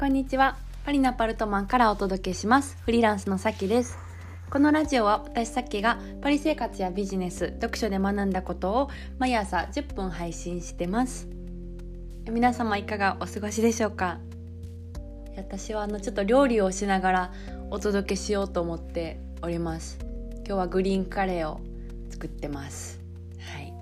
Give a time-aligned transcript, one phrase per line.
[0.00, 0.56] こんにちは。
[0.86, 2.78] パリのパルトマンからお届けします。
[2.86, 3.98] フリーランスのさきです。
[4.48, 11.28] このラジオは私さきがパリ生活やビジネス読書で学んだことを毎朝10分配信してます。
[12.30, 14.20] 皆様いかがお過ごしでしょうか？
[15.36, 17.32] 私はあのちょっと料理をしながら
[17.70, 19.98] お届けしようと思っております。
[20.46, 21.60] 今日はグリーンカレーを
[22.08, 23.00] 作ってます。
[23.38, 23.74] はい。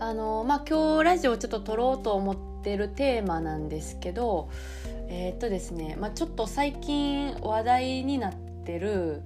[0.00, 4.48] あのまあ今日ラジオをちょっと撮ろうと思ってるテーマなんですけど
[5.08, 9.22] えー、っとですね、まあ、ちょっと最近話題になってる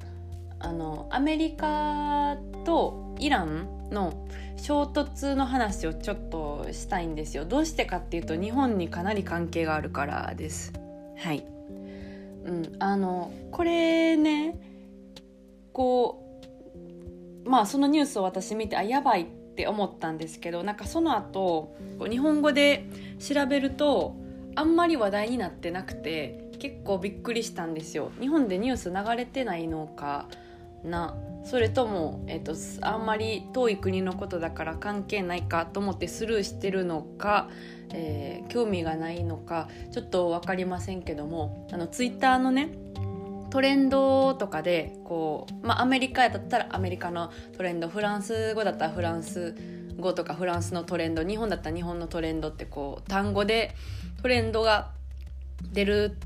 [0.59, 7.45] あのアメリカとイランの衝突の話をちょっとしたいんですよ。
[7.45, 10.73] どうしてかっていうと日本にかなり関係があるからです。
[11.17, 11.47] はい。
[12.45, 14.59] うんあのこれね
[15.73, 16.43] こ
[17.47, 21.75] うまあそのニュースを私見てあやばいってって思ったんですけどなんかその後
[22.09, 24.15] 日本語で調べると
[24.55, 28.13] あんまり話題になってなくて結構びっくりしたんですよ。
[28.21, 30.29] 日本でニュース流れてないのか
[30.85, 31.17] な。
[31.45, 32.55] それとも、えーと、
[32.87, 37.49] あんまり遠い国のことだから関係ないかと思ってスルーしてるのか、
[37.93, 42.71] えー、興味がないのかちょっと分かりませんけどもあのツイッターのね
[43.51, 49.55] トレンドとかでこう、まあ、アメリカだったらアメリカのトレンドフランス語だったらフランス
[49.99, 53.75] 語とかフランスのトレンド日本だったら日本のトレンドってこう単語で
[54.23, 54.91] トレンドが
[55.73, 56.17] 出る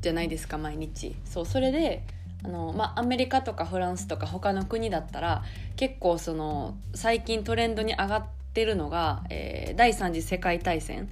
[0.00, 1.14] じゃないですか毎日。
[1.24, 2.04] そうそれで
[2.44, 5.44] あの、まあ、アメリカとかフランスとか他の国だったら
[5.76, 11.08] 結構その最近トレンドに上がってるのが、えー、第3次世界大戦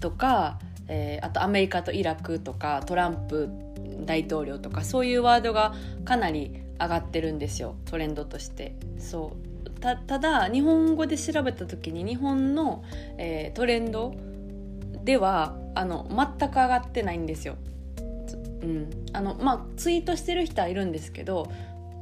[0.00, 3.48] とか、えー、あとアメリカとイラクとかトランプ
[4.04, 8.74] 大統領とかそういうワードがかなり上がってるんですよトレンドとして。
[8.98, 9.52] そう。
[9.80, 12.84] たただ日本語で調べた時に日本の、
[13.18, 14.14] えー、トレンド
[15.04, 17.56] ではあの全く上がってないんですよ。
[18.62, 18.90] うん。
[19.12, 21.50] あのまあ、ツイートしてる人はいるんですけど、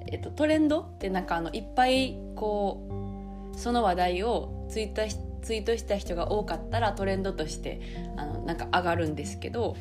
[0.06, 7.80] えっと、トレンドってなんかあのいっぱいこうその話題をツイートしツイートした人が多かったらトレンドとして
[8.16, 9.74] あのなんか上がるんですけど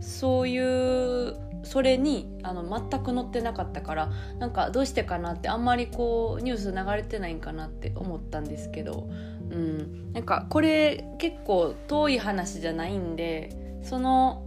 [0.00, 1.36] そういう
[1.66, 9.08] それにあの全く載ってなかったからなんかどうしてかなってあんまりこうニュース流れてないんかなって思ったんですけど、
[9.50, 14.46] うん、なんかこれ結構遠い話じゃないんでその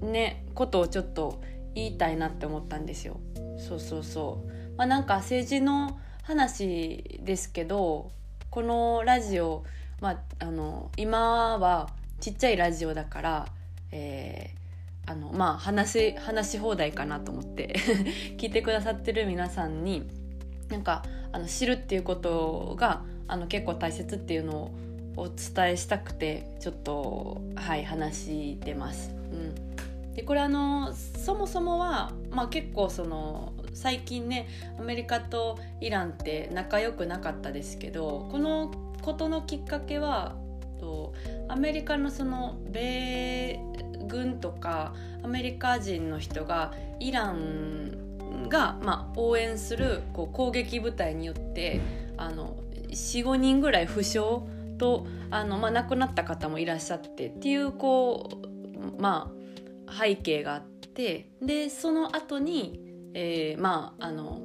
[0.00, 1.42] ねことをちょっと
[1.74, 3.20] 言いたいなって思ったんですよ。
[3.58, 8.10] そうそうそうまあ、なんか政治の話ですけど
[8.50, 9.64] このラジオ、
[10.00, 11.88] まあ、あの今は
[12.20, 13.46] ちっちゃいラジオだから、
[13.90, 14.65] えー、
[15.06, 17.74] あのまあ話話し放題かなと思って
[18.36, 20.02] 聞いてくださってる皆さんに
[20.68, 24.74] なんかあの知るっていうことがあの結構大切っていうのを
[25.16, 29.14] お伝えしたくてちょっとはい話してます。
[29.32, 29.54] うん
[30.14, 38.70] でこれあのそもそもは、まあ、結構その最近ねアメリカとイランって仲良くなかったですけどこの
[39.02, 40.34] ことのきっかけは
[40.80, 41.12] と
[41.48, 43.60] アメリカのその米
[44.06, 51.80] 軍とかアメリカ人の人がイランが、まあ、応援するこう攻撃部隊によって
[52.16, 54.20] 45人ぐらい負傷
[54.78, 59.32] とあの、まあ、亡くなった方もいらっしゃってっていうこうま
[59.86, 62.80] あ背景があってでその後に、
[63.14, 64.42] えー、まああの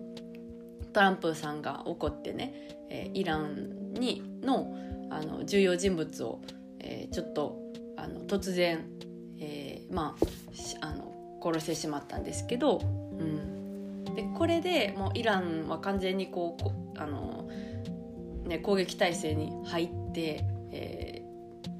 [0.93, 2.53] トランプさんが怒ってね、
[2.89, 4.75] えー、イランにの
[5.09, 6.41] あの重要人物を、
[6.79, 7.59] えー、ちょっと
[7.97, 8.85] あの突然、
[9.41, 10.15] えー、ま
[10.81, 12.83] ああの殺してしまったんですけど、う
[13.23, 16.55] ん、でこれでもうイランは完全にこ
[16.95, 17.49] うあの、
[18.45, 21.23] ね、攻撃態勢に入って、え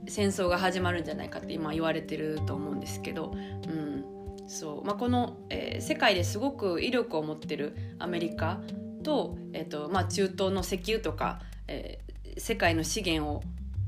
[0.06, 4.04] ー、戦争が始まるんじゃないかって今言われてると思うんですけど、うん。
[4.48, 4.84] そう。
[4.84, 8.60] まあ、この、えー、世界ですごく威力を持ってるアメリカ
[9.02, 13.44] と,、えーとまあ、中東の石油とか、えー、世界の資源を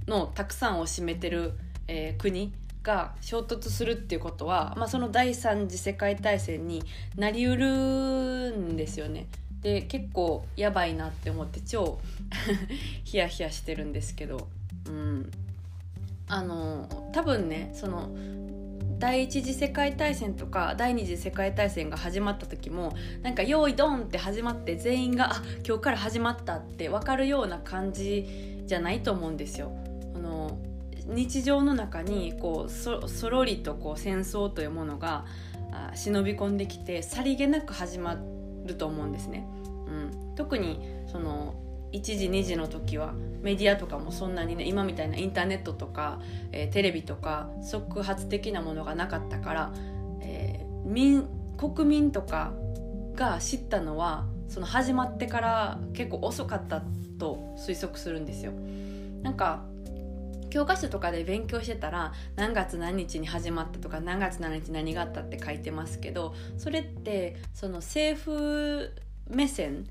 [0.07, 1.53] のたくさんを占めてる、
[1.87, 2.53] えー、国
[2.83, 6.83] が衝突するっていうことは、まあ、その第三次世界大戦に
[7.15, 9.27] なりうるんですよね。
[9.61, 11.99] で結構やばいなって思って超
[13.05, 14.49] ヒヤヒヤしてるんですけど、
[14.87, 15.31] うん、
[16.27, 18.09] あの多分ねその
[18.99, 29.71] 第一次世界大戦とか第二次世界大戦が始まった時もなんか「用意ドン!」って始まって全員が「あ今日から始まった」って分かるような感じじゃないと思うんですよ。
[31.07, 35.25] 日常の中にこうそそろりとこう戦争というものが
[35.95, 38.17] 忍び込んできてさりげなく始ま
[38.65, 39.47] ると思うんですね。
[39.87, 39.91] う
[40.31, 41.55] ん、特にその
[41.91, 46.19] 1時2時の時はメディアとかもそんなにね今みたいなインターネットとか、
[46.51, 49.73] えー、テレビとか即発的なものがなかったから、
[50.21, 51.27] えー、民
[51.57, 52.53] 国民とか
[53.15, 56.81] が知ったのはその始まってから結構遅かった
[57.19, 58.53] と推測するんですよ。
[59.21, 59.63] なんか
[60.53, 68.93] 教科書とかで勉強してたら何月何日に始まったとか何月何日何があったって書いてますけどそれってその政府
[69.27, 69.87] 目線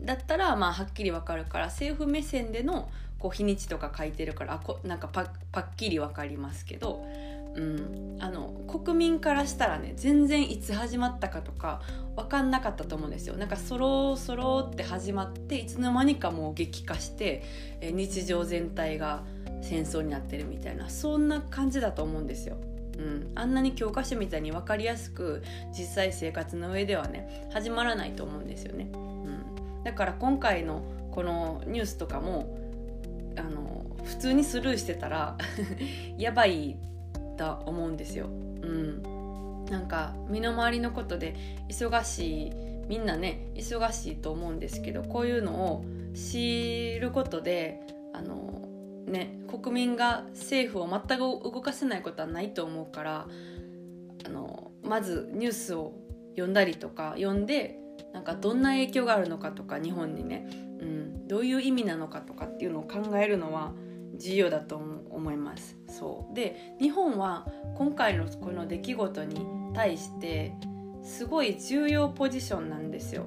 [0.00, 7.04] だったらまあはっきりわかるから政府目線でのこう日にちとか書いてるからあこなんかパッキリわかりますけど、
[7.56, 11.82] うん、あの国民からしたらね全然いつ始まったかとか
[12.14, 13.36] 分かんなかったと思うんですよ。
[13.36, 17.42] なんかそろそろって始まっていつの間にかもう激化して、
[17.80, 19.24] え日常全体が
[19.62, 22.56] 戦争になってるみたいなそんな感じだと思うんですよ。
[22.98, 25.42] うん、あんなに教科書みたいに分かりやすく
[25.76, 28.88] 実際生活の上ではね始まらないと思うんですよね。
[28.92, 32.58] うん、だから今回のこのニュースとかも
[33.36, 35.38] あの普通にスルーしてたら
[36.18, 36.76] やばい
[37.38, 38.26] と思うんですよ。
[38.26, 39.02] うん、
[39.70, 41.34] なんか身の回りのことで
[41.68, 42.52] 忙しい
[42.88, 45.84] みんなね忙しいと思うんですけどこういうのを
[46.14, 47.80] 知ることで
[49.12, 53.28] ね国民が政府を全く動かせないことはないと思うから
[54.24, 55.92] あのまずニュースを
[56.30, 57.78] 読んだりとか読んで
[58.12, 60.48] なんかどんな影響があるのかとか日本にね、
[60.80, 63.72] うん、どういう意味なのかとかっていうのを考えるのは
[64.18, 65.76] 重要だと思います。
[65.88, 70.54] そうで日本は今回のこの出来事に対して
[71.02, 73.26] すごい重要ポジションなんですよ。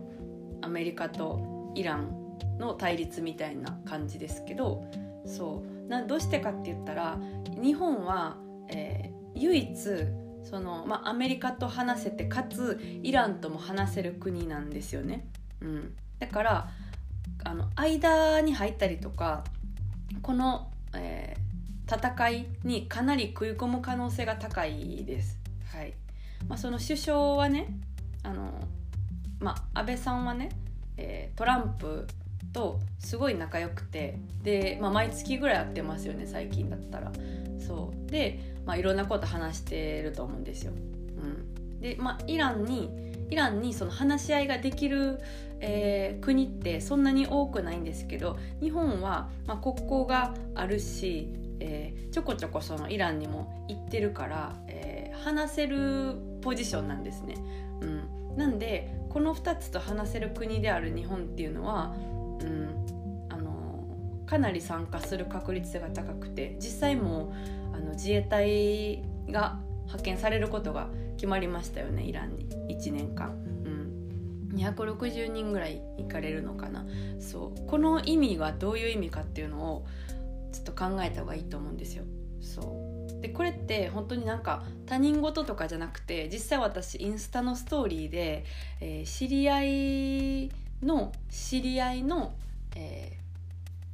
[0.61, 2.25] アメリカとイラン
[2.57, 4.85] の対立みたいな感じですけど
[5.25, 7.19] そうなどうしてかって言ったら
[7.61, 8.37] 日本は、
[8.69, 9.75] えー、唯一
[10.43, 15.27] その、まあ、アメリカと話せてかつイランとも話せる国なんですよね。
[15.61, 16.69] うん、だから
[17.43, 19.43] あの間に入ったりとか
[20.21, 25.39] この、えー、戦いにかなり食い込む可能性が高いです。
[25.73, 25.93] はい
[26.47, 27.67] まあ、その首相はね
[28.23, 28.51] あの、
[29.39, 30.49] まあ、安倍さんはね、
[30.97, 32.07] えー、トランプ
[32.55, 37.11] とすごい仲良くてで、まあ、毎月ぐらい会ってますよね最近だったら。
[37.59, 38.11] そう。
[38.11, 42.89] で、まあ、いろんなこと話してると思うんですよ、うん、で、まあ、イランに
[43.29, 45.19] イランにその話し合いができる、
[45.59, 57.35] えー、国ってそんなに多くないんですけど日本は、まあ、国交があるし、えー、ちょこちょこそのイランにも行ってるから、えー、話せるポジションなんですね。
[57.81, 61.95] うん、なんでこの2つと話せる国である日本っていうのは
[62.41, 63.85] うん、あの
[64.25, 67.33] かなり参加する確率が高くて実際も
[67.73, 72.49] あの自衛隊が派遣されることが決まりましたよねイランに。
[72.69, 73.45] 1年間。
[74.55, 76.85] 260人ぐらい行かれるのかな。
[77.19, 77.67] そう。
[77.67, 79.85] この意味がどういう意味かっていうのを
[80.51, 82.05] ちょっと考えた方がいいと思うんですよ。
[82.41, 82.81] そ
[83.19, 83.21] う。
[83.21, 88.45] でこれって本当になんか他人事とかじゃなくて実際私インスタのストーリーで、
[88.81, 90.51] えー、知り合い
[90.85, 92.33] の知り合いの、
[92.75, 93.17] え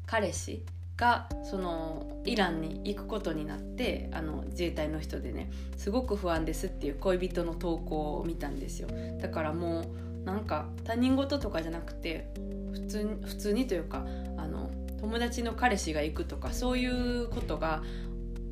[0.06, 0.64] ー、彼氏
[0.98, 8.90] がそのイランに行くことになってあの自衛隊の人でねすごく不安ですっていう恋人の投稿を見たんですよ。
[9.20, 12.32] だからもうなんか他人事とかじゃなくて
[12.72, 14.06] 普通に普通にというか
[14.38, 17.82] あの友達の彼氏が行くとかそういうことが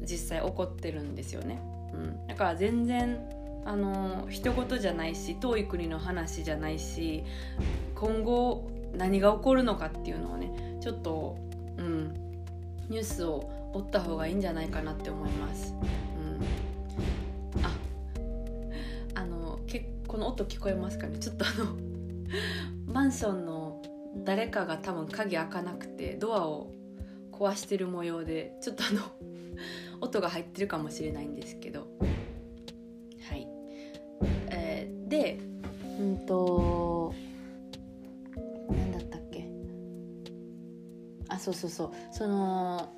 [0.01, 1.61] 実際起こってるんですよね、
[1.93, 3.19] うん、だから全然
[3.65, 7.23] あの一言じゃないし遠い国の話じゃないし
[7.95, 11.37] 今後何が起こるのかっていうのをねちょっと、
[11.77, 12.13] うん、
[12.89, 15.73] ニュースを追った方がいいんじゃないかなって思います。
[15.73, 15.77] う
[16.25, 16.39] ん、
[19.15, 21.19] あのけこの音聞こえますかね？
[21.19, 21.75] ちょっとあの
[22.91, 23.81] マンションの
[24.25, 26.71] 誰かが多分鍵開かなくてドアを
[27.31, 29.01] 壊してる模様でちょっとあの
[30.01, 31.87] 音が入ってるかもしれないんですけど。
[41.29, 41.91] あそうそうそう。
[42.11, 42.89] その、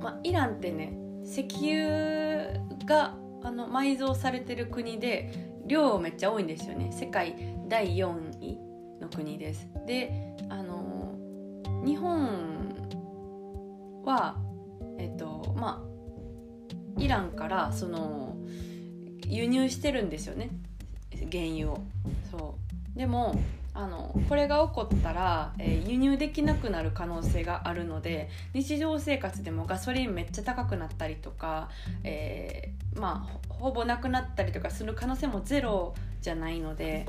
[0.00, 0.92] まイランってね
[1.24, 5.32] 石油があの埋蔵されてる国で
[5.66, 6.90] 量めっちゃ多いんですよね。
[6.92, 7.34] 世界
[7.68, 8.58] 第4位
[9.00, 9.68] の国です。
[9.86, 11.14] であの
[11.84, 14.36] 日本は
[14.98, 18.36] えっとまあイランからその
[19.26, 20.50] 輸入してるんですよね。
[21.30, 21.80] 原油を。
[22.30, 22.56] そ
[22.94, 22.98] う。
[22.98, 23.34] でも
[23.74, 31.70] あのこれが起こったら、えー、輸入できなくなる可能性があるので日常生活でもガソリンめっちゃ高くなったりとか、
[32.04, 37.06] えー、まあほぼなくなったりとかする可能性もゼロじゃないので、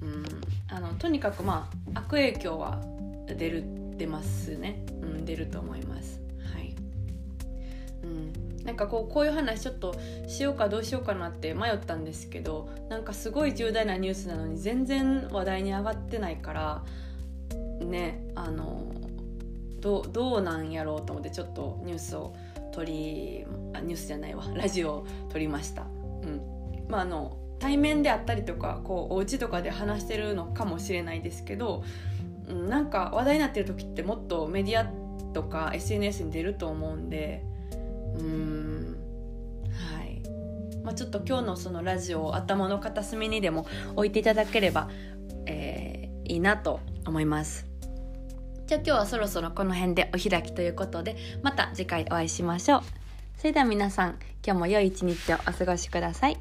[0.00, 0.24] うん、
[0.68, 2.80] あのとにかくまあ悪影響は
[3.26, 3.64] 出る
[3.96, 6.20] 出ますね、うん、出ると思います。
[6.54, 6.74] はい。
[8.02, 8.49] うん。
[8.70, 9.96] なんかこうこういう話ちょっと
[10.28, 16.84] しようかどうしようかなって迷ったんですけどなんかすごい重大なニュースなのに全然話題に上がってないから
[17.84, 18.92] ねあの
[19.80, 22.32] どどうなんやろうと思ってちょっとニュースを
[22.70, 25.82] 取りあニュースじゃないわ ラジオを撮りました。
[25.82, 31.82] うんまあ、あの対面であったりとかこうお家とかで話してるのかもしれないですけど、
[32.48, 34.86] うん、なんか話題になってる時ってもっとメディア
[35.32, 37.49] とか SNS に出ると思うんで
[38.18, 38.96] うん
[39.70, 40.22] はい、
[40.84, 44.88] まあ、ちょっと今日のそのラジオを頭の片隅にでも置いていただければ、
[45.46, 47.66] えー、いいなと思います。
[48.66, 52.82] じゃあ今日はそろそろこの辺でお開きということでまた次回お会いしましょう。
[53.36, 56.39] それでは皆さん今日も良い一日をお過ごしください。